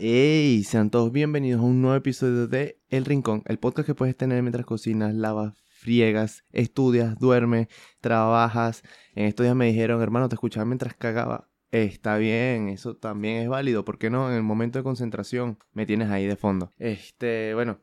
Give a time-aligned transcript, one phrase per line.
[0.00, 4.16] Hey, sean todos bienvenidos a un nuevo episodio de El Rincón, el podcast que puedes
[4.16, 7.66] tener mientras cocinas, lavas, friegas, estudias, duermes,
[8.00, 8.84] trabajas.
[9.16, 11.50] En estos días me dijeron, hermano, te escuchaba mientras cagaba.
[11.72, 14.30] Está bien, eso también es válido, ¿por qué no?
[14.30, 16.70] En el momento de concentración me tienes ahí de fondo.
[16.78, 17.80] Este, bueno,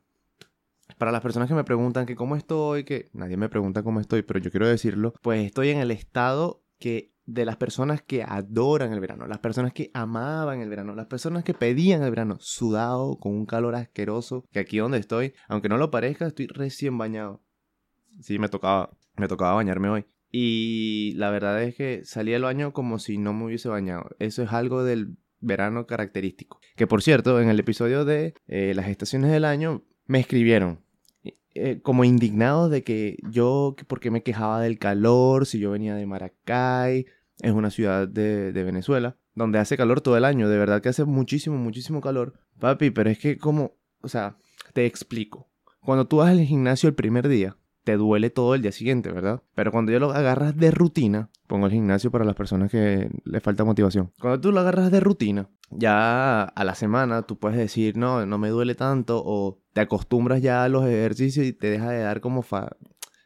[0.97, 4.21] para las personas que me preguntan que cómo estoy, que nadie me pregunta cómo estoy,
[4.21, 8.94] pero yo quiero decirlo, pues estoy en el estado que de las personas que adoran
[8.94, 13.18] el verano, las personas que amaban el verano, las personas que pedían el verano, sudado,
[13.18, 17.41] con un calor asqueroso, que aquí donde estoy, aunque no lo parezca, estoy recién bañado.
[18.22, 20.05] Sí, me tocaba, me tocaba bañarme hoy.
[20.32, 24.10] Y la verdad es que salí del baño como si no me hubiese bañado.
[24.20, 26.60] Eso es algo del verano característico.
[26.76, 30.85] Que por cierto, en el episodio de eh, las estaciones del año, me escribieron
[31.57, 36.05] eh, como indignados de que yo, porque me quejaba del calor, si yo venía de
[36.05, 37.05] Maracay,
[37.41, 40.89] es una ciudad de, de, Venezuela, donde hace calor todo el año, de verdad que
[40.89, 42.34] hace muchísimo, muchísimo calor.
[42.59, 44.38] Papi, pero es que como, o sea,
[44.73, 45.49] te explico.
[45.82, 49.43] Cuando tú vas al gimnasio el primer día, te duele todo el día siguiente, ¿verdad?
[49.54, 53.43] Pero cuando ya lo agarras de rutina, pongo el gimnasio para las personas que les
[53.43, 54.12] falta motivación.
[54.20, 58.38] Cuando tú lo agarras de rutina, ya a la semana tú puedes decir, no, no
[58.40, 62.21] me duele tanto, o te acostumbras ya a los ejercicios y te deja de dar
[62.21, 62.76] como fa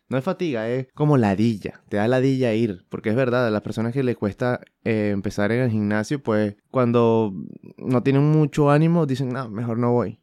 [0.09, 1.81] no es fatiga, es como ladilla.
[1.87, 2.85] Te da ladilla ir.
[2.89, 6.55] Porque es verdad, a las personas que les cuesta eh, empezar en el gimnasio, pues
[6.71, 7.31] cuando
[7.77, 10.19] no tienen mucho ánimo, dicen, no, mejor no voy.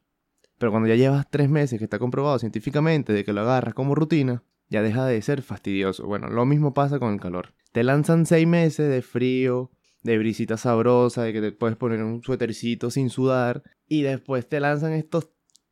[0.57, 3.95] Pero cuando ya llevas tres meses, que está comprobado científicamente de que lo agarras como
[3.95, 6.05] rutina, ya deja de ser fastidioso.
[6.05, 7.53] Bueno, lo mismo pasa con el calor.
[7.71, 9.71] Te lanzan seis meses de frío,
[10.03, 14.59] de brisita sabrosa, de que te puedes poner un suétercito sin sudar, y después te
[14.59, 15.29] lanzan estos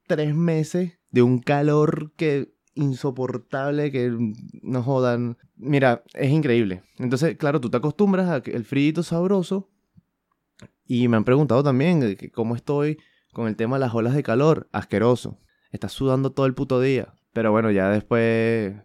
[0.07, 4.15] tres meses de un calor que insoportable que
[4.61, 5.37] no jodan.
[5.55, 6.83] Mira, es increíble.
[6.99, 9.69] Entonces, claro, tú te acostumbras a que el frío sabroso.
[10.85, 12.99] Y me han preguntado también cómo estoy
[13.33, 15.39] con el tema de las olas de calor, asqueroso.
[15.71, 17.15] Estás sudando todo el puto día.
[17.33, 18.75] Pero bueno, ya después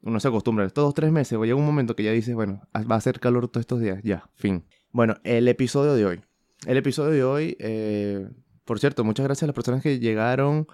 [0.00, 0.64] uno se acostumbra.
[0.64, 3.48] Estos dos, tres meses, llega un momento que ya dices, bueno, va a hacer calor
[3.48, 4.00] todos estos días.
[4.02, 4.64] Ya, fin.
[4.90, 6.20] Bueno, el episodio de hoy.
[6.66, 8.28] El episodio de hoy, eh,
[8.64, 10.66] por cierto, muchas gracias a las personas que llegaron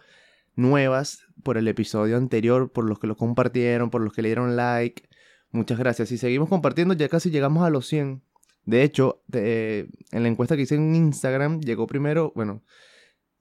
[0.61, 4.57] nuevas por el episodio anterior, por los que lo compartieron, por los que le dieron
[4.57, 5.09] like.
[5.51, 6.09] Muchas gracias.
[6.09, 8.23] Si seguimos compartiendo, ya casi llegamos a los 100.
[8.65, 12.63] De hecho, en la encuesta que hice en Instagram, llegó primero, bueno,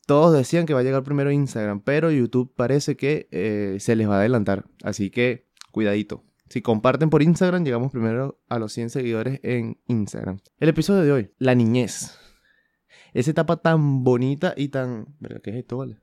[0.10, 4.10] todos decían que va a llegar primero Instagram, pero YouTube parece que eh, se les
[4.10, 4.66] va a adelantar.
[4.84, 6.24] Así que cuidadito.
[6.50, 10.40] Si comparten por Instagram, llegamos primero a los 100 seguidores en Instagram.
[10.60, 12.18] El episodio de hoy, la niñez.
[13.14, 15.16] Esa etapa tan bonita y tan...
[15.44, 16.00] ¿Qué es esto, vale?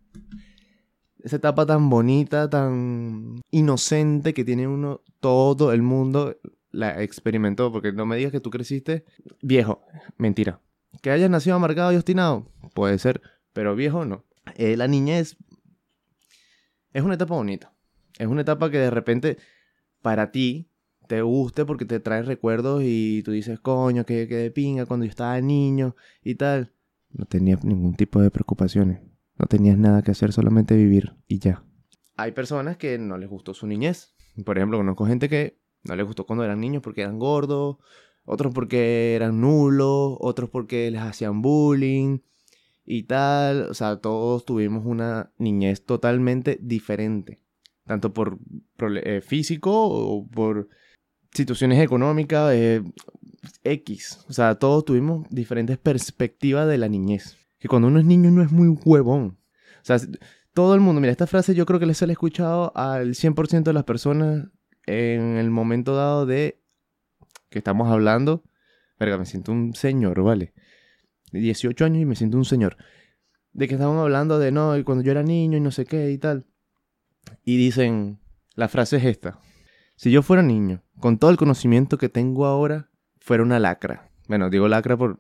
[1.23, 6.37] Esa etapa tan bonita, tan inocente que tiene uno, todo el mundo
[6.71, 7.73] la experimentó.
[7.73, 9.05] Porque no me digas que tú creciste
[9.43, 9.83] viejo.
[10.19, 10.61] Mentira.
[11.03, 12.47] Que hayas nacido amargado y obstinado.
[12.75, 13.21] Puede ser
[13.57, 14.23] pero viejo no.
[14.57, 15.39] Eh, la niñez
[16.93, 17.73] es una etapa bonita.
[18.19, 19.39] Es una etapa que de repente
[20.03, 20.69] para ti
[21.09, 25.07] te guste porque te trae recuerdos y tú dices, coño, que, que de pinga cuando
[25.07, 26.75] yo estaba niño y tal.
[27.13, 29.01] No tenías ningún tipo de preocupaciones.
[29.39, 31.63] No tenías nada que hacer, solamente vivir y ya.
[32.17, 34.15] Hay personas que no les gustó su niñez.
[34.45, 37.77] Por ejemplo, conozco gente que no les gustó cuando eran niños porque eran gordos,
[38.25, 42.19] otros porque eran nulos, otros porque les hacían bullying,
[42.87, 43.63] y tal.
[43.63, 47.43] O sea, todos tuvimos una niñez totalmente diferente.
[47.85, 48.39] Tanto por
[48.81, 50.69] eh, físico o por
[51.33, 52.83] situaciones económicas, eh,
[53.65, 54.25] X.
[54.29, 57.37] O sea, todos tuvimos diferentes perspectivas de la niñez.
[57.67, 59.41] Que cuando uno es niño no es muy huevón.
[59.79, 59.99] O sea,
[60.55, 63.73] todo el mundo, mira, esta frase yo creo que les he escuchado al 100% de
[63.73, 64.47] las personas
[64.87, 66.63] en el momento dado de
[67.51, 68.45] que estamos hablando.
[69.01, 70.55] Verga, me siento un señor, ¿vale?
[71.33, 72.77] 18 años y me siento un señor.
[73.51, 76.13] De que estamos hablando de no, y cuando yo era niño y no sé qué
[76.13, 76.47] y tal.
[77.43, 78.21] Y dicen,
[78.55, 79.41] la frase es esta.
[79.97, 84.13] Si yo fuera niño, con todo el conocimiento que tengo ahora, fuera una lacra.
[84.29, 85.19] Bueno, digo lacra por...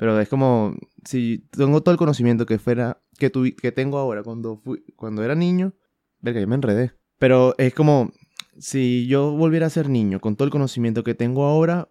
[0.00, 0.74] Pero es como,
[1.04, 5.34] si tengo todo el conocimiento que fuera, que, que tengo ahora cuando, fui, cuando era
[5.34, 5.74] niño,
[6.20, 6.92] verga, yo me enredé.
[7.18, 8.10] Pero es como,
[8.56, 11.90] si yo volviera a ser niño, con todo el conocimiento que tengo ahora,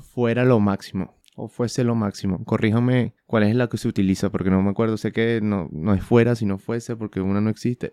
[0.00, 2.44] fuera lo máximo o fuese lo máximo.
[2.44, 4.96] Corríjame cuál es la que se utiliza, porque no me acuerdo.
[4.96, 7.92] Sé que no, no es fuera, si no fuese, porque una no existe.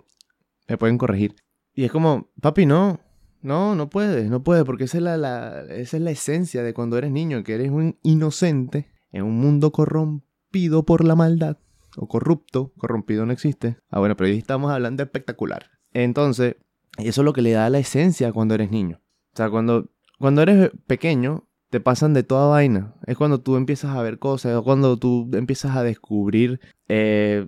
[0.68, 1.36] Me pueden corregir.
[1.76, 3.00] Y es como, papi, no.
[3.44, 6.98] No, no puedes, no puedes, porque esa es la, esa es la esencia de cuando
[6.98, 11.58] eres niño, que eres un inocente en un mundo corrompido por la maldad.
[11.98, 13.78] O corrupto, corrompido no existe.
[13.90, 15.72] Ah, bueno, pero hoy estamos hablando de espectacular.
[15.92, 16.58] Entonces,
[16.98, 19.02] eso es lo que le da la esencia cuando eres niño.
[19.34, 19.90] O sea, cuando,
[20.20, 22.96] cuando eres pequeño, te pasan de toda vaina.
[23.06, 27.48] Es cuando tú empiezas a ver cosas, o cuando tú empiezas a descubrir eh,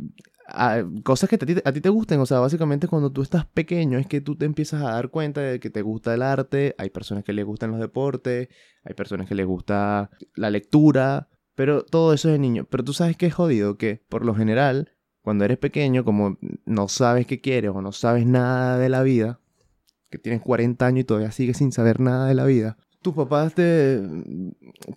[1.04, 2.19] cosas que a ti, te gusten.
[2.19, 5.42] O sea, básicamente cuando tú estás pequeño es que tú te empiezas a dar cuenta
[5.42, 6.75] de que te gusta el arte.
[6.78, 8.50] Hay personas que les gustan los deportes,
[8.84, 12.65] hay personas que les gusta la lectura, pero todo eso es de niño.
[12.69, 16.88] Pero tú sabes que es jodido, que por lo general, cuando eres pequeño, como no
[16.88, 19.39] sabes qué quieres o no sabes nada de la vida,
[20.09, 23.56] que tienes 40 años y todavía sigues sin saber nada de la vida, tus papás
[23.56, 24.01] te,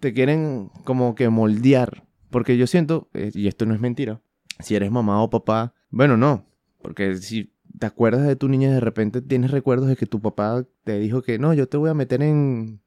[0.00, 2.04] te quieren como que moldear.
[2.30, 4.20] Porque yo siento, eh, y esto no es mentira,
[4.58, 6.46] si eres mamá o papá, bueno, no,
[6.82, 10.66] porque si te acuerdas de tu niña de repente tienes recuerdos de que tu papá
[10.84, 12.82] te dijo que no, yo te voy a meter en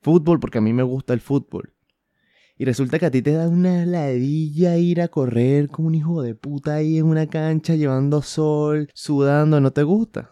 [0.00, 1.74] fútbol porque a mí me gusta el fútbol.
[2.60, 6.20] Y resulta que a ti te da una ladilla ir a correr como un hijo
[6.20, 10.30] de puta ahí en una cancha llevando sol, sudando, no te gusta.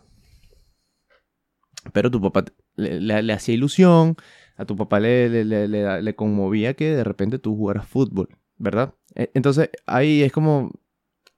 [1.94, 2.44] Pero tu papá
[2.76, 4.16] le, hacía ilusión,
[4.58, 8.28] a tu papá le, le, conmovía que de repente tú jugaras fútbol,
[8.58, 8.92] ¿verdad?
[9.14, 10.70] E, entonces ahí es como,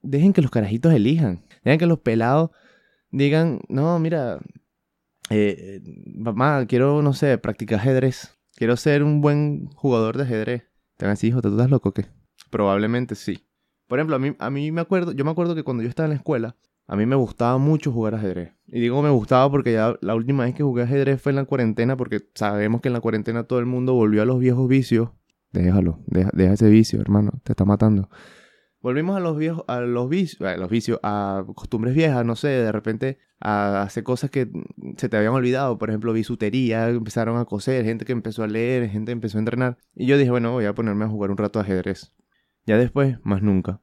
[0.02, 2.50] dejen que los carajitos elijan, dejen que los pelados
[3.12, 4.40] digan, no, mira,
[5.30, 5.82] eh,
[6.16, 10.69] mamá, quiero, no sé, practicar ajedrez, quiero ser un buen jugador de ajedrez.
[11.00, 12.04] Te van a decir, hijo, ¿tú estás loco o qué?
[12.50, 13.46] Probablemente sí.
[13.88, 16.04] Por ejemplo, a mí, a mí me acuerdo, yo me acuerdo que cuando yo estaba
[16.04, 16.56] en la escuela,
[16.86, 18.52] a mí me gustaba mucho jugar ajedrez.
[18.66, 21.46] Y digo me gustaba porque ya la última vez que jugué ajedrez fue en la
[21.46, 25.08] cuarentena, porque sabemos que en la cuarentena todo el mundo volvió a los viejos vicios.
[25.52, 28.10] Déjalo, deja, ese vicio, hermano, te está matando.
[28.82, 33.82] Volvimos a los viejos, a los vicios, a costumbres viejas, no sé, de repente a
[33.82, 34.50] hacer cosas que
[34.96, 38.88] se te habían olvidado, por ejemplo, bisutería, empezaron a coser, gente que empezó a leer,
[38.88, 39.78] gente que empezó a entrenar.
[39.94, 42.14] Y yo dije, bueno, voy a ponerme a jugar un rato ajedrez.
[42.66, 43.80] Ya después, más nunca.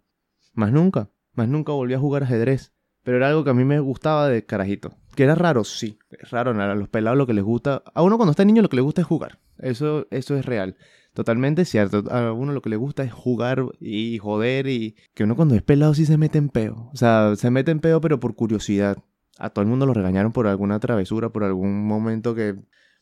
[0.54, 1.10] Más nunca.
[1.34, 2.74] Más nunca volví a jugar ajedrez.
[3.04, 4.98] Pero era algo que a mí me gustaba de carajito.
[5.18, 5.98] Que era raro, sí.
[6.12, 7.82] Es raro, a los pelados lo que les gusta.
[7.96, 9.40] A uno cuando está niño lo que le gusta es jugar.
[9.58, 10.78] Eso, eso es real.
[11.16, 12.04] Totalmente cierto.
[12.12, 15.64] A uno lo que le gusta es jugar y joder y que uno cuando es
[15.64, 16.92] pelado sí se mete en peo.
[16.94, 19.00] O sea, se mete en peo pero por curiosidad.
[19.40, 22.54] A todo el mundo lo regañaron por alguna travesura, por algún momento que...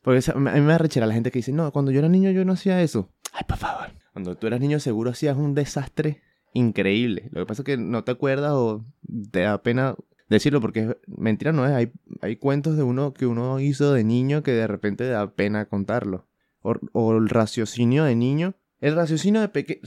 [0.02, 2.46] Porque a mí me arrechera la gente que dice, no, cuando yo era niño yo
[2.46, 3.10] no hacía eso.
[3.34, 3.88] Ay, por favor.
[4.14, 6.22] Cuando tú eras niño seguro hacías un desastre
[6.54, 7.28] increíble.
[7.34, 8.86] Lo que pasa es que no te acuerdas o
[9.32, 9.96] te da pena
[10.30, 11.72] decirlo porque mentira no es.
[11.72, 11.92] Hay,
[12.22, 16.28] hay cuentos de uno que uno hizo de niño que de repente da pena contarlo.
[16.62, 18.56] O, el raciocinio de niño.
[18.80, 19.82] El raciocinio de pequeño...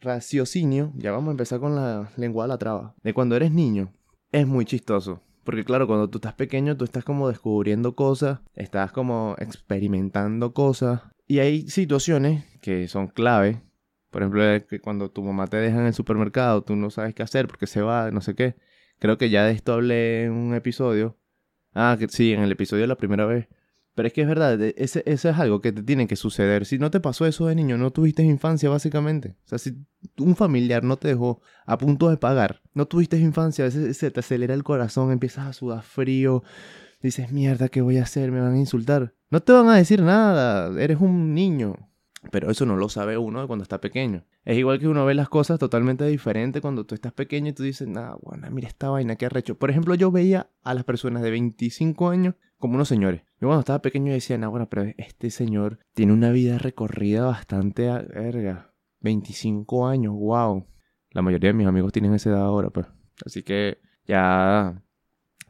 [0.00, 2.94] raciocinio, ya vamos a empezar con la lengua de la traba.
[3.02, 3.92] De cuando eres niño,
[4.30, 5.22] es muy chistoso.
[5.44, 11.00] Porque claro, cuando tú estás pequeño, tú estás como descubriendo cosas, estás como experimentando cosas.
[11.26, 13.62] Y hay situaciones que son clave
[14.10, 17.22] por ejemplo, que cuando tu mamá te deja en el supermercado, tú no sabes qué
[17.22, 18.56] hacer porque se va, no sé qué.
[18.98, 21.16] Creo que ya de esto hablé en un episodio.
[21.74, 23.48] Ah, sí, en el episodio de la primera vez.
[23.94, 26.66] Pero es que es verdad, eso es algo que te tiene que suceder.
[26.66, 29.36] Si no te pasó eso de niño, no tuviste infancia, básicamente.
[29.44, 29.76] O sea, si
[30.18, 34.12] un familiar no te dejó a punto de pagar, no tuviste infancia, a veces se
[34.12, 36.44] te acelera el corazón, empiezas a sudar frío,
[37.02, 38.30] dices, mierda, ¿qué voy a hacer?
[38.30, 39.14] Me van a insultar.
[39.30, 41.87] No te van a decir nada, eres un niño.
[42.30, 44.24] Pero eso no lo sabe uno cuando está pequeño.
[44.44, 47.62] Es igual que uno ve las cosas totalmente diferente cuando tú estás pequeño y tú
[47.62, 49.58] dices, nada, bueno, mira esta vaina que arrecho.
[49.58, 53.22] Por ejemplo, yo veía a las personas de 25 años como unos señores.
[53.40, 57.88] Yo cuando estaba pequeño decía, nada, bueno, pero este señor tiene una vida recorrida bastante
[57.88, 58.74] verga.
[59.00, 60.66] 25 años, wow.
[61.10, 62.86] La mayoría de mis amigos tienen esa edad ahora, pues.
[63.24, 64.82] Así que ya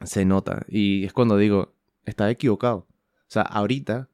[0.03, 0.65] se nota.
[0.67, 2.87] Y es cuando digo, estaba equivocado.
[3.29, 4.08] O sea, ahorita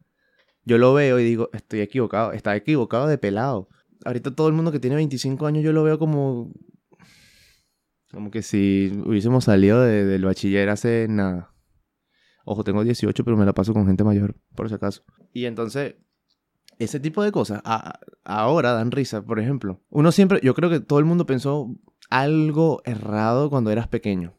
[0.65, 3.69] yo lo veo y digo, estoy equivocado, está equivocado de pelado.
[4.03, 6.51] Ahorita todo el mundo que tiene 25 años yo lo veo como...
[8.12, 11.53] Como que si hubiésemos salido del bachiller hace nada.
[12.45, 15.03] Ojo, tengo 18, pero me la paso con gente mayor, por si acaso.
[15.34, 15.95] Y entonces,
[16.79, 17.62] ese tipo de cosas
[18.24, 19.81] ahora dan risa, por ejemplo.
[19.89, 21.75] Uno siempre, yo creo que todo el mundo pensó
[22.10, 24.34] algo errado cuando eras pequeño.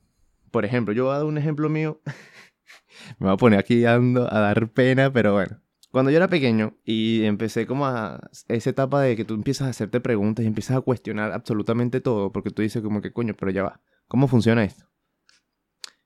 [0.51, 2.01] Por ejemplo, yo voy a dar un ejemplo mío.
[3.19, 5.61] me voy a poner aquí dando a dar pena, pero bueno.
[5.97, 9.71] Cuando yo era pequeño y empecé como a esa etapa de que tú empiezas a
[9.71, 13.51] hacerte preguntas y empiezas a cuestionar absolutamente todo, porque tú dices como que coño, pero
[13.51, 14.85] ya va, ¿cómo funciona esto?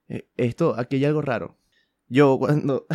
[0.07, 1.59] Eh, esto, aquí hay algo raro.
[2.07, 2.87] Yo cuando...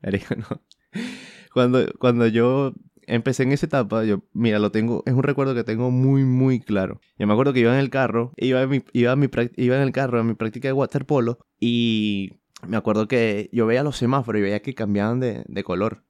[1.52, 5.64] Cuando, cuando yo empecé en esa etapa, yo, mira, lo tengo, es un recuerdo que
[5.64, 7.02] tengo muy, muy claro.
[7.18, 10.32] Yo me acuerdo que iba en el carro, iba, iba en el carro a mi
[10.32, 15.20] práctica de waterpolo y me acuerdo que yo veía los semáforos y veía que cambiaban
[15.20, 16.04] de, de color.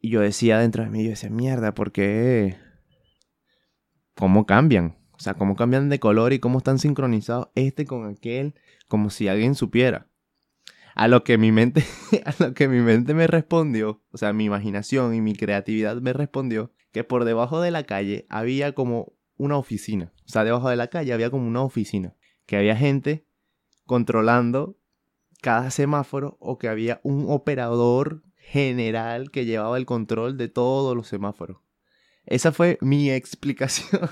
[0.00, 2.56] Y yo decía dentro de mí, yo decía, mierda, ¿por qué?
[4.16, 4.96] ¿Cómo cambian?
[5.12, 8.54] O sea, ¿cómo cambian de color y cómo están sincronizados este con aquel?
[8.88, 10.08] Como si alguien supiera.
[10.94, 11.84] A lo que mi mente,
[12.24, 16.12] a lo que mi mente me respondió, o sea, mi imaginación y mi creatividad me
[16.12, 20.12] respondió que por debajo de la calle había como una oficina.
[20.26, 22.16] O sea, debajo de la calle había como una oficina.
[22.46, 23.26] Que había gente
[23.86, 24.76] controlando
[25.42, 31.08] cada semáforo o que había un operador general que llevaba el control de todos los
[31.08, 31.58] semáforos.
[32.24, 34.08] Esa fue mi explicación.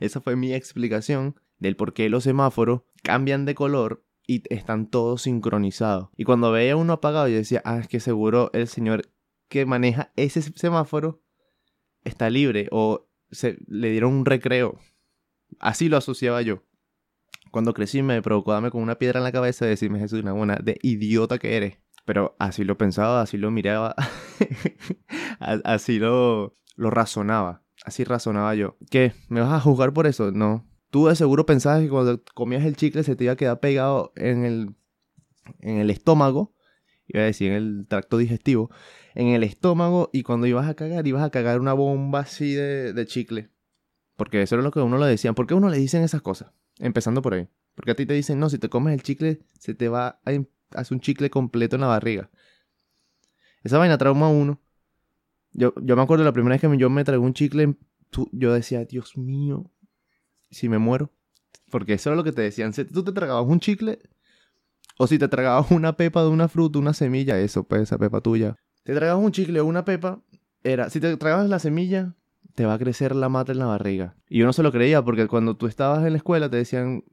[0.00, 5.22] Esa fue mi explicación del por qué los semáforos cambian de color y están todos
[5.22, 6.08] sincronizados.
[6.16, 9.10] Y cuando veía uno apagado, yo decía, ah, es que seguro el señor
[9.48, 11.20] que maneja ese semáforo
[12.04, 14.78] está libre o se, le dieron un recreo.
[15.58, 16.62] Así lo asociaba yo.
[17.50, 20.32] Cuando crecí me provocó darme con una piedra en la cabeza y decirme, Jesús, una
[20.32, 21.78] buena de idiota que eres.
[22.04, 23.94] Pero así lo pensaba, así lo miraba,
[25.38, 27.62] así lo, razonaba.
[27.84, 28.76] Así razonaba yo.
[28.90, 29.12] ¿Qué?
[29.28, 30.30] ¿Me vas a juzgar por eso?
[30.32, 30.66] No.
[30.90, 34.12] Tú de seguro pensabas que cuando comías el chicle se te iba a quedar pegado
[34.16, 34.74] en el,
[35.60, 36.54] en el estómago.
[37.06, 38.70] Iba a decir en el tracto digestivo.
[39.14, 42.92] En el estómago y cuando ibas a cagar, ibas a cagar una bomba así de,
[42.92, 43.50] de chicle.
[44.16, 45.34] Porque eso era lo que uno le decían.
[45.34, 46.52] ¿Por qué uno le dicen esas cosas?
[46.80, 47.48] Empezando por ahí.
[47.74, 50.30] Porque a ti te dicen, no, si te comes el chicle, se te va a
[50.74, 52.30] hacer un chicle completo en la barriga.
[53.62, 54.60] Esa vaina trauma uno.
[55.52, 57.76] Yo, yo me acuerdo la primera vez que yo me tragué un chicle,
[58.32, 59.70] yo decía, Dios mío,
[60.50, 61.12] si me muero.
[61.70, 62.72] Porque eso era lo que te decían.
[62.72, 64.00] Si tú te tragabas un chicle,
[64.98, 68.20] o si te tragabas una pepa de una fruta, una semilla, eso, pues esa pepa
[68.20, 68.56] tuya.
[68.82, 70.22] Te tragabas un chicle o una pepa,
[70.62, 72.16] era, si te tragabas la semilla,
[72.54, 74.16] te va a crecer la mata en la barriga.
[74.28, 77.04] Y yo no se lo creía porque cuando tú estabas en la escuela te decían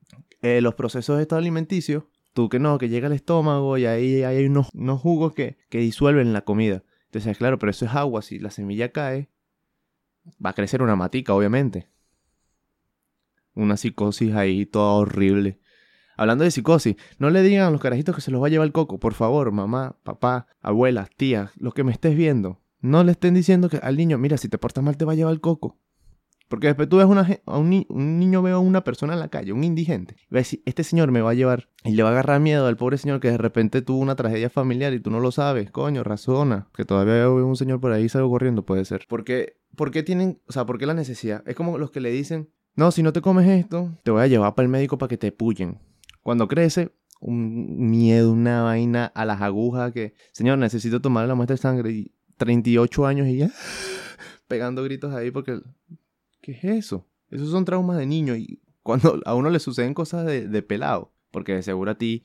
[0.41, 4.23] eh, los procesos de estado alimenticio, tú que no, que llega al estómago y ahí
[4.23, 6.83] hay unos, unos jugos que, que disuelven la comida.
[7.05, 9.29] Entonces, claro, pero eso es agua, si la semilla cae,
[10.43, 11.87] va a crecer una matica, obviamente.
[13.53, 15.59] Una psicosis ahí toda horrible.
[16.15, 18.65] Hablando de psicosis, no le digan a los carajitos que se los va a llevar
[18.65, 22.59] el coco, por favor, mamá, papá, abuelas, tías, los que me estés viendo.
[22.79, 25.15] No le estén diciendo que al niño, mira, si te portas mal te va a
[25.15, 25.79] llevar el coco.
[26.47, 27.05] Porque después tú ves
[27.45, 30.41] a un, niño, veo a una persona en la calle, un indigente, y va a
[30.41, 32.97] decir, este señor me va a llevar, y le va a agarrar miedo al pobre
[32.97, 36.69] señor que de repente tuvo una tragedia familiar y tú no lo sabes, coño, razona,
[36.73, 39.05] que todavía veo un señor por ahí salgo corriendo, puede ser.
[39.09, 41.43] Porque, ¿por qué tienen, o sea, por qué la necesidad?
[41.45, 44.27] Es como los que le dicen, no, si no te comes esto, te voy a
[44.27, 45.79] llevar para el médico para que te pullen.
[46.23, 51.55] Cuando crece, un miedo, una vaina a las agujas que, señor, necesito tomar la muestra
[51.55, 53.51] de sangre 38 años y ya
[54.47, 55.59] pegando gritos ahí porque
[56.41, 57.07] ¿qué es eso?
[57.29, 61.53] Esos son traumas de niño y cuando a uno le suceden cosas de, pelado, porque
[61.53, 62.23] de seguro a ti,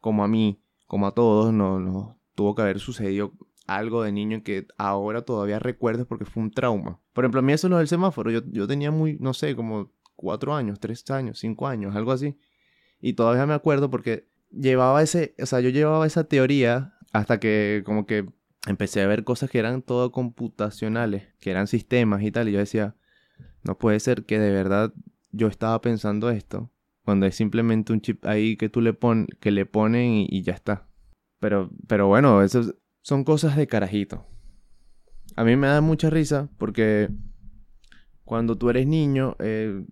[0.00, 3.32] como a mí, como a todos, no, no tuvo que haber sucedido
[3.66, 7.00] algo de niño que ahora todavía recuerdes porque fue un trauma.
[7.12, 8.30] Por ejemplo, a mí eso es lo del semáforo.
[8.30, 12.38] Yo, yo tenía muy, no sé, como cuatro años, tres años, cinco años, algo así.
[13.00, 17.82] Y todavía me acuerdo porque llevaba ese, o sea, yo llevaba esa teoría hasta que
[17.84, 18.28] como que
[18.66, 22.58] empecé a ver cosas que eran todo computacionales, que eran sistemas y tal, y yo
[22.58, 22.96] decía,
[23.62, 24.92] no puede ser que de verdad
[25.32, 26.70] yo estaba pensando esto,
[27.04, 30.54] cuando es simplemente un chip ahí que tú le pon, que le ponen y, ya
[30.54, 30.88] está.
[31.38, 34.26] Pero, pero bueno, eso son cosas de carajito.
[35.36, 37.10] A mí me da mucha risa porque
[38.24, 39.84] cuando tú eres niño, eh,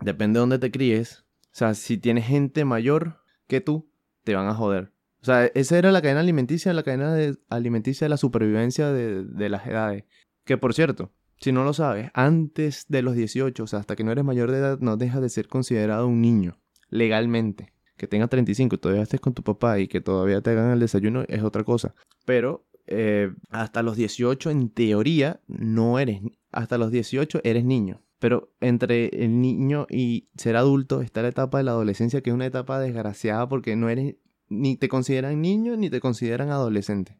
[0.00, 1.24] depende de dónde te críes.
[1.44, 3.90] O sea, si tienes gente mayor que tú,
[4.24, 4.93] te van a joder.
[5.24, 9.48] O sea, esa era la cadena alimenticia, la cadena de alimenticia de la supervivencia de,
[9.48, 10.04] las edades.
[10.44, 14.04] Que por cierto, si no lo sabes, antes de los 18, o sea, hasta que
[14.04, 16.58] no eres mayor de edad, no dejas de ser considerado un niño,
[16.90, 17.72] legalmente.
[17.96, 20.80] Que tenga 35 y todavía estés con tu papá y que todavía te hagan el
[20.80, 21.94] desayuno es otra cosa.
[22.26, 26.20] Pero eh, hasta los 18, en teoría, no eres.
[26.52, 28.02] Hasta los 18 eres niño.
[28.18, 32.34] Pero entre el niño y ser adulto está la etapa de la adolescencia, que es
[32.34, 34.16] una etapa desgraciada porque no eres
[34.48, 37.18] ni te consideran niño ni te consideran adolescente,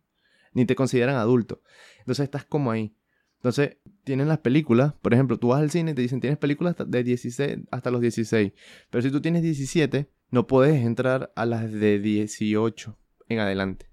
[0.52, 1.62] ni te consideran adulto.
[2.00, 2.96] Entonces estás como ahí.
[3.36, 6.76] Entonces, tienen las películas, por ejemplo, tú vas al cine y te dicen, tienes películas
[6.86, 8.52] de 16 hasta los 16,
[8.88, 13.90] pero si tú tienes 17, no puedes entrar a las de 18 en adelante.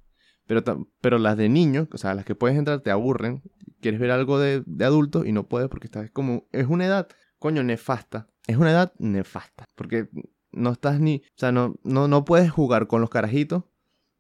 [0.47, 3.41] Pero, pero las de niños, o sea, las que puedes entrar te aburren,
[3.81, 7.09] quieres ver algo de, de adulto y no puedes porque estás como, es una edad,
[7.37, 8.29] coño, nefasta.
[8.47, 10.07] Es una edad nefasta, porque
[10.51, 13.63] no estás ni, o sea, no, no, no puedes jugar con los carajitos,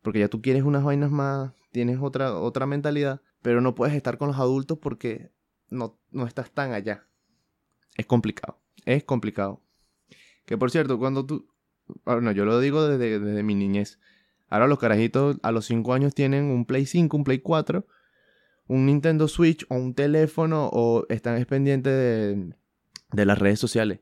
[0.01, 4.17] porque ya tú quieres unas vainas más, tienes otra, otra mentalidad, pero no puedes estar
[4.17, 5.31] con los adultos porque
[5.69, 7.07] no, no estás tan allá.
[7.97, 9.61] Es complicado, es complicado.
[10.45, 11.47] Que por cierto, cuando tú,
[12.05, 13.99] bueno, ah, yo lo digo desde, desde mi niñez,
[14.47, 17.85] ahora los carajitos a los 5 años tienen un Play 5, un Play 4,
[18.67, 22.55] un Nintendo Switch o un teléfono o están pendientes de,
[23.11, 23.99] de las redes sociales.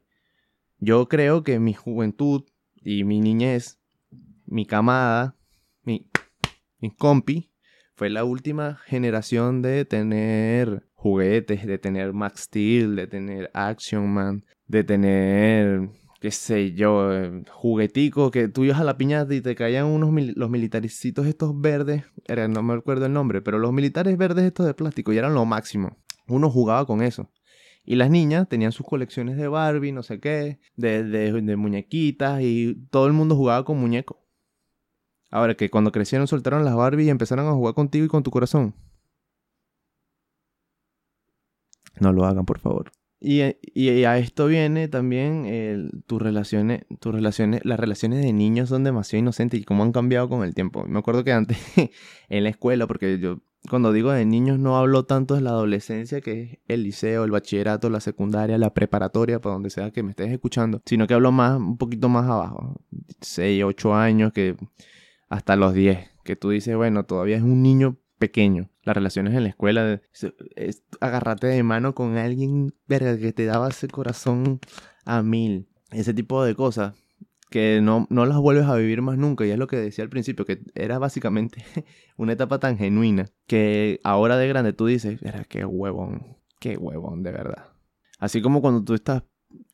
[0.80, 2.44] Yo creo que mi juventud
[2.82, 3.80] y mi niñez,
[4.46, 5.36] mi camada,
[5.84, 6.10] mi,
[6.80, 7.52] mi compi,
[7.96, 14.46] fue la última generación de tener juguetes, de tener Max Steel, de tener Action Man,
[14.68, 15.90] de tener,
[16.22, 20.14] qué sé yo, eh, jugueticos que tú ibas a la piñata y te caían unos
[20.38, 24.66] los militaricitos estos verdes, era, no me acuerdo el nombre, pero los militares verdes estos
[24.66, 25.98] de plástico y eran lo máximo.
[26.30, 27.30] Uno jugaba con eso.
[27.90, 32.76] Y las niñas tenían sus colecciones de Barbie, no sé qué, de, de, muñequitas y
[32.92, 34.18] todo el mundo jugaba con muñecos.
[35.32, 38.30] Ahora que cuando crecieron soltaron las Barbie y empezaron a jugar contigo y con tu
[38.30, 38.76] corazón.
[42.00, 42.92] No lo hagan, por favor.
[43.20, 49.22] Y, a esto viene también tus relaciones, tus relaciones, las relaciones de niños son demasiado
[49.22, 50.86] inocentes y cómo han cambiado con el tiempo.
[50.86, 51.58] Me acuerdo que antes
[52.30, 56.22] en la escuela, porque yo cuando digo de niños no hablo tanto de la adolescencia,
[56.22, 60.12] que es el liceo, el bachillerato, la secundaria, la preparatoria, para donde sea que me
[60.12, 62.82] estés escuchando, sino que hablo más, un poquito más abajo,
[63.22, 64.56] 6, 8 años, que
[65.28, 68.70] hasta los 10, que tú dices, bueno, todavía es un niño pequeño.
[68.84, 70.02] Las relaciones en la escuela,
[70.56, 70.84] es,
[71.42, 74.60] de mano con alguien, que te daba ese corazón
[75.06, 75.68] a mil.
[75.92, 76.94] Ese tipo de cosas
[77.50, 79.46] que no, no las vuelves a vivir más nunca.
[79.46, 81.64] Y es lo que decía al principio, que era básicamente
[82.18, 87.24] una etapa tan genuina que ahora de grande tú dices, era qué huevón, qué huevón,
[87.24, 87.66] de verdad.
[88.20, 89.24] Así como cuando tú estás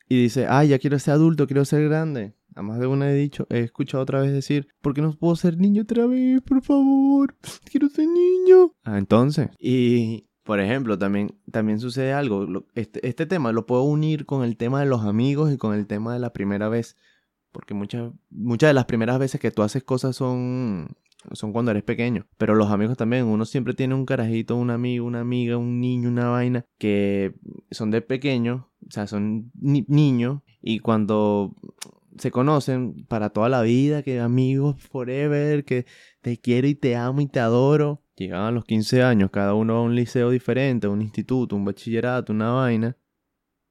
[0.07, 2.33] y dices, ay, ya quiero ser adulto, quiero ser grande.
[2.55, 5.35] A más de una he dicho, he escuchado otra vez decir, ¿por qué no puedo
[5.35, 6.41] ser niño otra vez?
[6.41, 7.35] Por favor,
[7.69, 8.71] quiero ser niño.
[8.83, 9.49] Ah, entonces.
[9.59, 12.65] Y, por ejemplo, también, también sucede algo.
[12.75, 15.87] Este, este tema lo puedo unir con el tema de los amigos y con el
[15.87, 16.95] tema de la primera vez.
[17.55, 20.89] Porque muchas, muchas de las primeras veces que tú haces cosas son,
[21.31, 22.27] son cuando eres pequeño.
[22.37, 26.09] Pero los amigos también, uno siempre tiene un carajito, un amigo, una amiga, un niño,
[26.09, 27.33] una vaina, que
[27.71, 30.41] son de pequeño, o sea, son niños.
[30.61, 31.55] Y cuando
[32.17, 35.85] se conocen para toda la vida, que amigos forever, que
[36.19, 38.03] te quiero y te amo y te adoro.
[38.17, 41.63] Llegan a los 15 años, cada uno a un liceo diferente, a un instituto, un
[41.63, 42.97] bachillerato, una vaina.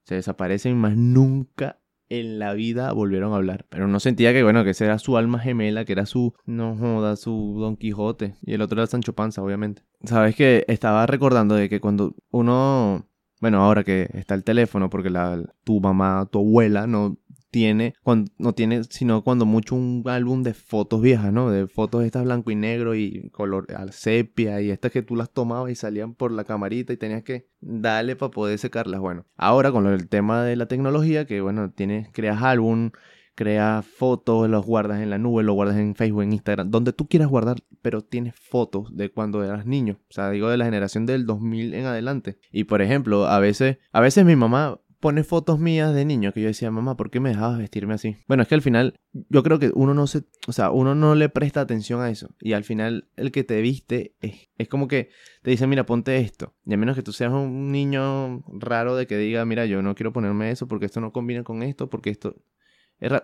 [0.06, 3.66] Se desaparecen más nunca en la vida volvieron a hablar.
[3.68, 6.76] Pero no sentía que, bueno, que ese era su alma gemela, que era su, no
[6.76, 8.35] joda, su Don Quijote.
[8.42, 9.83] Y el otro era Sancho Panza, obviamente.
[10.05, 13.07] Sabes que estaba recordando de que cuando uno,
[13.40, 17.16] bueno, ahora que está el teléfono, porque la, tu mamá, tu abuela, no
[17.54, 21.52] tiene, cuando, no tiene, sino cuando mucho un álbum de fotos viejas, ¿no?
[21.52, 25.30] De fotos estas blanco y negro y color al sepia y estas que tú las
[25.30, 28.98] tomabas y salían por la camarita y tenías que darle para poder secarlas.
[28.98, 32.90] Bueno, ahora con el tema de la tecnología, que bueno, tienes, creas álbum,
[33.36, 37.06] creas fotos, los guardas en la nube, los guardas en Facebook, en Instagram, donde tú
[37.06, 41.06] quieras guardar, pero tienes fotos de cuando eras niño, o sea, digo de la generación
[41.06, 42.36] del 2000 en adelante.
[42.50, 46.40] Y por ejemplo, a veces, a veces mi mamá pone fotos mías de niño que
[46.40, 48.16] yo decía, mamá, ¿por qué me dejabas vestirme así?
[48.26, 51.14] Bueno, es que al final yo creo que uno no se, o sea, uno no
[51.14, 52.30] le presta atención a eso.
[52.40, 55.10] Y al final el que te viste es, es como que
[55.42, 56.54] te dice, mira, ponte esto.
[56.64, 59.94] Y a menos que tú seas un niño raro de que diga, mira, yo no
[59.94, 62.36] quiero ponerme eso porque esto no combina con esto, porque esto...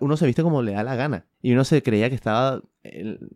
[0.00, 1.28] Uno se viste como le da la gana.
[1.40, 2.62] Y uno se creía que estaba,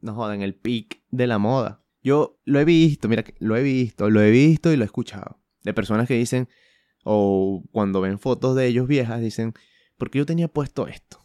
[0.02, 1.82] no joda, en el peak de la moda.
[2.02, 5.40] Yo lo he visto, mira, lo he visto, lo he visto y lo he escuchado.
[5.62, 6.50] De personas que dicen,
[7.04, 9.54] o cuando ven fotos de ellos viejas, dicen,
[9.96, 11.18] ¿por qué yo tenía puesto esto?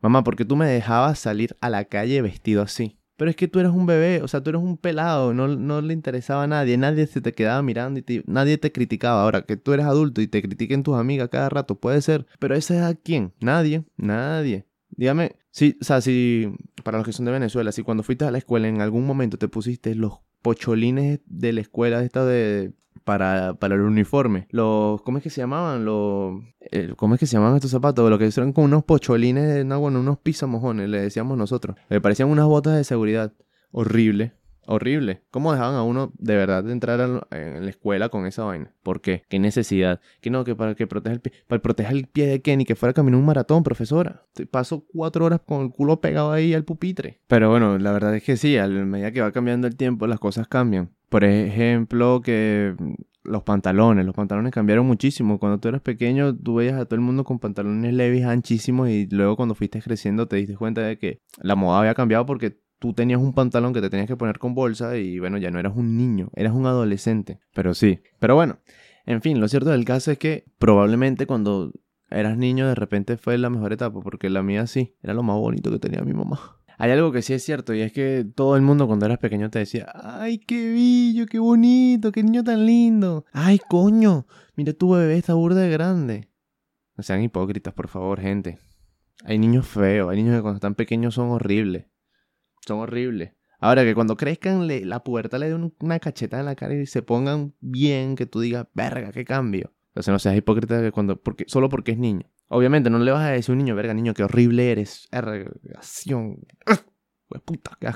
[0.00, 2.98] Mamá, ¿por qué tú me dejabas salir a la calle vestido así?
[3.16, 5.80] Pero es que tú eres un bebé, o sea, tú eres un pelado, no, no
[5.80, 9.22] le interesaba a nadie, nadie se te quedaba mirando y nadie te criticaba.
[9.22, 12.54] Ahora que tú eres adulto y te critiquen tus amigas cada rato, puede ser, pero
[12.54, 13.32] ese es a quién?
[13.40, 14.66] Nadie, nadie.
[14.90, 16.52] Dígame, si, o sea, si,
[16.84, 19.38] para los que son de Venezuela, si cuando fuiste a la escuela en algún momento
[19.38, 22.72] te pusiste los pocholines de la escuela esta de
[23.06, 24.48] para, para el uniforme.
[24.50, 25.84] Los, ¿cómo es que se llamaban?
[25.84, 26.42] Los,
[26.72, 28.10] eh, ¿cómo es que se llamaban estos zapatos?
[28.10, 31.76] Lo que eran como unos pocholines, no, bueno, unos pisamojones, le decíamos nosotros.
[31.88, 33.32] Me parecían unas botas de seguridad.
[33.70, 34.32] Horrible.
[34.66, 35.22] Horrible.
[35.30, 37.00] ¿Cómo dejaban a uno de verdad de entrar
[37.30, 38.72] en la escuela con esa vaina?
[38.82, 39.22] ¿Por qué?
[39.28, 40.00] ¿Qué necesidad?
[40.20, 42.74] Que no, que para que proteja el pie, para proteger el pie de Kenny, que
[42.74, 44.24] fuera a caminar un maratón, profesora.
[44.50, 47.20] Paso cuatro horas con el culo pegado ahí al pupitre.
[47.26, 50.18] Pero bueno, la verdad es que sí, a medida que va cambiando el tiempo, las
[50.18, 50.90] cosas cambian.
[51.08, 52.74] Por ejemplo, que
[53.22, 55.38] los pantalones, los pantalones cambiaron muchísimo.
[55.38, 59.06] Cuando tú eras pequeño, tú veías a todo el mundo con pantalones levis, anchísimos, y
[59.10, 62.92] luego cuando fuiste creciendo te diste cuenta de que la moda había cambiado porque tú
[62.92, 65.76] tenías un pantalón que te tenías que poner con bolsa y bueno, ya no eras
[65.76, 67.40] un niño, eras un adolescente.
[67.54, 68.58] Pero sí, pero bueno,
[69.06, 71.72] en fin, lo cierto del caso es que probablemente cuando
[72.10, 75.36] eras niño de repente fue la mejor etapa, porque la mía sí, era lo más
[75.36, 76.58] bonito que tenía mi mamá.
[76.78, 79.48] Hay algo que sí es cierto y es que todo el mundo cuando eras pequeño
[79.48, 83.24] te decía, ay, qué bello, qué bonito, qué niño tan lindo.
[83.32, 86.28] Ay, coño, mira tu bebé está burda de grande.
[86.94, 88.58] No sean hipócritas, por favor, gente.
[89.24, 91.86] Hay niños feos, hay niños que cuando están pequeños son horribles.
[92.66, 93.32] Son horribles.
[93.58, 97.02] Ahora que cuando crezcan, la puerta le dé una cacheta en la cara y se
[97.02, 99.72] pongan bien, que tú digas, verga, qué cambio.
[99.88, 102.30] Entonces no seas hipócrita que cuando, porque, solo porque es niño.
[102.48, 105.08] Obviamente no le vas a decir a un niño, verga, niño, qué horrible eres.
[105.10, 106.46] Ergación.
[107.28, 107.88] Pues puta, qué.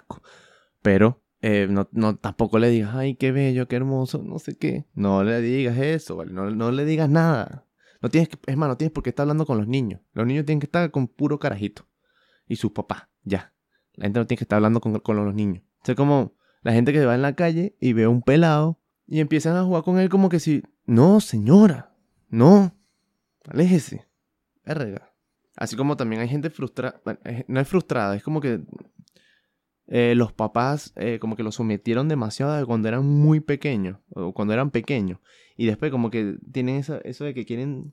[0.82, 4.86] Pero eh, no, no, tampoco le digas, ay, qué bello, qué hermoso, no sé qué.
[4.94, 6.32] No le digas eso, ¿vale?
[6.32, 7.66] No, no le digas nada.
[8.02, 10.00] No tienes que, es más, no tienes por qué estar hablando con los niños.
[10.12, 11.86] Los niños tienen que estar con puro carajito.
[12.46, 13.52] Y sus papás, ya.
[13.94, 15.62] La gente no tiene que estar hablando con, los niños.
[15.82, 18.78] O sea, como la gente que va en la calle y ve a un pelado
[19.06, 21.94] y empiezan a jugar con él como que si, no, señora,
[22.28, 22.74] no,
[23.48, 24.06] aléjese.
[24.64, 25.12] Verga.
[25.56, 27.00] Así como también hay gente frustrada,
[27.48, 28.62] no es frustrada, es como que
[29.88, 34.54] eh, los papás eh, como que lo sometieron demasiado cuando eran muy pequeños, o cuando
[34.54, 35.18] eran pequeños,
[35.56, 37.92] y después como que tienen eso, eso de que quieren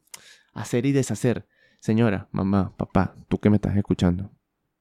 [0.53, 1.47] hacer y deshacer.
[1.79, 4.31] Señora, mamá, papá, tú que me estás escuchando,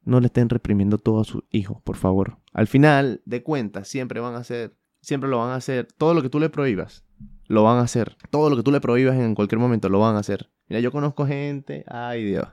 [0.06, 2.38] no le estén reprimiendo todo a sus hijos, por favor.
[2.52, 6.22] Al final de cuentas, siempre van a hacer, siempre lo van a hacer, todo lo
[6.22, 7.04] que tú le prohíbas,
[7.48, 8.16] lo van a hacer.
[8.30, 10.50] Todo lo que tú le prohíbas en cualquier momento, lo van a hacer.
[10.68, 12.46] Mira, yo conozco gente, ay Dios.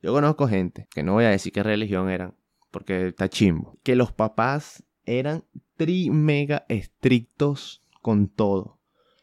[0.00, 2.36] Yo conozco gente, que no voy a decir qué religión eran,
[2.70, 3.78] porque está chimbo.
[3.82, 5.44] Que los papás eran
[5.76, 8.78] tri mega estrictos con todo.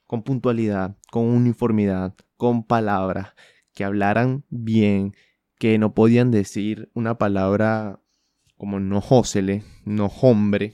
[0.05, 3.33] Con puntualidad, con uniformidad, con palabras,
[3.73, 5.15] que hablaran bien,
[5.57, 8.01] que no podían decir una palabra
[8.57, 10.73] como no jósele, no hombre,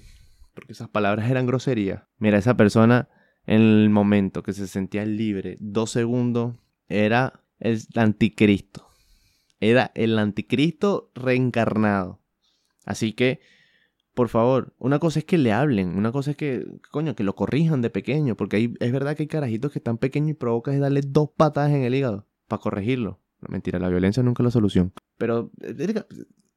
[0.54, 2.04] porque esas palabras eran groserías.
[2.18, 3.10] Mira, esa persona
[3.46, 6.56] en el momento que se sentía libre, dos segundos,
[6.88, 8.88] era el anticristo.
[9.60, 12.20] Era el anticristo reencarnado.
[12.86, 13.40] Así que,
[14.14, 17.36] por favor, una cosa es que le hablen, una cosa es que, coño, que lo
[17.36, 21.02] corrijan de pequeño, porque es verdad que hay carajitos que están pequeños y provocas darle
[21.02, 23.21] dos patadas en el hígado para corregirlo.
[23.42, 24.94] No, mentira, la violencia nunca es la solución.
[25.18, 25.52] Pero,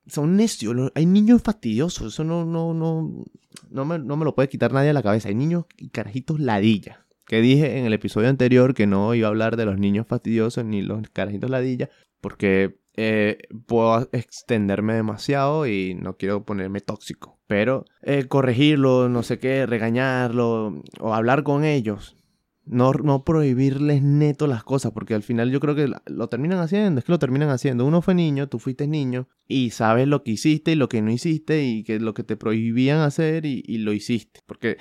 [0.06, 3.24] son necios, hay niños fastidiosos, eso no, no, no,
[3.70, 5.28] no me, no me lo puede quitar nadie de la cabeza.
[5.28, 7.06] Hay niños y carajitos ladilla.
[7.26, 10.64] Que dije en el episodio anterior que no iba a hablar de los niños fastidiosos
[10.66, 11.88] ni los carajitos ladilla,
[12.20, 17.40] porque eh, puedo extenderme demasiado y no quiero ponerme tóxico.
[17.46, 22.16] Pero eh, corregirlo, no sé qué, regañarlo o hablar con ellos.
[22.66, 26.98] No, no prohibirles neto las cosas, porque al final yo creo que lo terminan haciendo,
[26.98, 27.84] es que lo terminan haciendo.
[27.84, 31.10] Uno fue niño, tú fuiste niño, y sabes lo que hiciste y lo que no
[31.10, 34.40] hiciste, y que lo que te prohibían hacer y, y lo hiciste.
[34.46, 34.78] Porque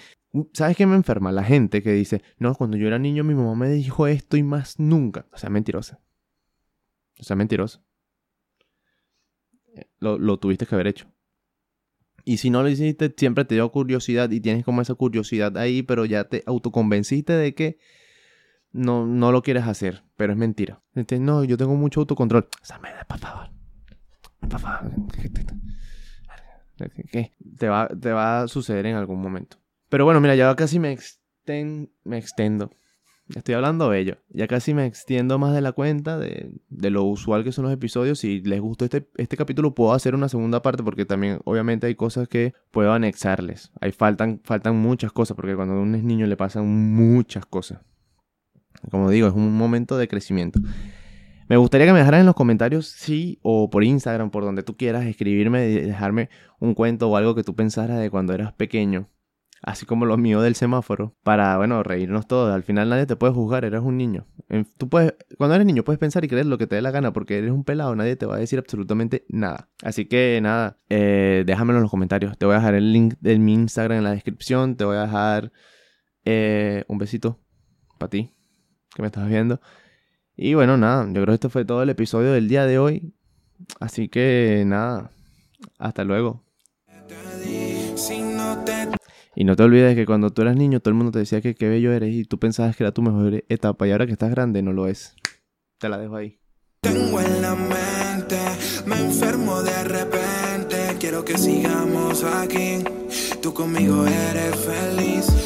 [0.54, 1.32] ¿Sabes qué me enferma?
[1.32, 4.43] La gente que dice, no, cuando yo era niño mi mamá me dijo esto y
[4.43, 5.28] más nunca.
[5.32, 6.00] O sea, mentirosa.
[7.19, 7.84] O sea, mentirosa
[10.00, 11.08] lo, tuviste que haber hecho.
[12.25, 15.83] Y si no lo hiciste, siempre te dio curiosidad y tienes como esa curiosidad ahí,
[15.83, 17.77] pero ya te autoconvenciste de que
[18.71, 20.81] no, no lo quieres hacer, pero es mentira.
[21.19, 22.47] no, yo tengo mucho autocontrol.
[23.07, 23.49] por favor.
[24.39, 24.91] Por favor.
[27.57, 29.57] Te va, te va a suceder en algún momento.
[29.89, 30.97] Pero bueno, mira, ya casi me,
[32.03, 32.71] me extendo.
[33.29, 34.17] Estoy hablando bello.
[34.29, 38.19] Ya casi me extiendo más de la cuenta de, lo usual que son los episodios.
[38.19, 41.95] Si les gustó este, este capítulo, puedo hacer una segunda parte porque también obviamente hay
[41.95, 43.71] cosas que puedo anexarles.
[43.79, 47.79] Hay faltan, faltan muchas cosas porque cuando uno es niño le pasan muchas cosas.
[48.91, 50.59] Como digo, es un momento de crecimiento.
[51.47, 54.75] Me gustaría que me dejaran en los comentarios, sí, o por Instagram, por donde tú
[54.75, 59.09] quieras, escribirme dejarme un cuento o algo que tú pensaras de cuando eras pequeño
[59.63, 62.54] así como lo mío del semáforo, para, bueno, reírnos todos.
[62.54, 64.28] Al final nadie te puede juzgar, eres un niño.
[64.78, 67.13] Tú puedes, cuando eres niño puedes pensar y creer lo que te dé la gana
[67.13, 69.69] porque eres un pelado, nadie te va a decir absolutamente nada.
[69.82, 72.38] Así que nada, eh, déjamelo en los comentarios.
[72.38, 75.04] Te voy a dejar el link de mi Instagram en la descripción, te voy a
[75.04, 75.52] dejar
[76.26, 77.39] eh, un besito
[77.97, 78.32] para ti
[78.93, 79.62] que me estás viendo.
[80.36, 83.13] Y bueno, nada, yo creo que esto fue todo el episodio del día de hoy.
[83.80, 85.12] Así que nada,
[85.80, 86.43] hasta luego.
[89.36, 91.56] Y no te olvides que cuando tú eras niño todo el mundo te decía que
[91.56, 94.30] qué bello eres y tú pensabas que era tu mejor etapa y ahora que estás
[94.32, 95.15] grande no lo es.
[95.80, 96.39] Te la dejo ahí.
[96.82, 98.39] Tengo en la mente,
[98.86, 102.84] me enfermo de repente, quiero que sigamos aquí,
[103.41, 105.42] tú conmigo eres feliz.